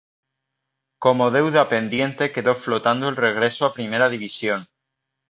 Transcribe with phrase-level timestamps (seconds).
[0.97, 4.65] Como deuda pendiente quedó flotando el regreso a Primera División